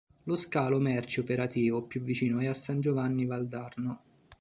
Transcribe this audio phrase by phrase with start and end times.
[0.23, 4.01] Lo scalo merci operativo più vicino è a San Giovanni Valdarno.